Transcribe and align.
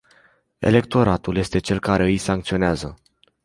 Electoratul 0.59 1.35
este 1.35 1.59
cel 1.59 1.79
care 1.79 2.03
îi 2.03 2.17
sancționează. 2.17 2.93